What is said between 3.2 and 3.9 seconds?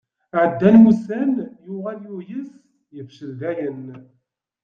dayen.